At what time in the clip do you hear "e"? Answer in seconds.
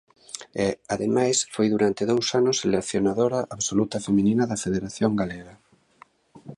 0.63-0.65